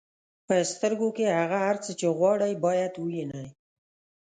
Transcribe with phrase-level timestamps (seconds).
[0.47, 3.47] په سترګو کې هغه هر څه چې غواړئ باید ووینئ.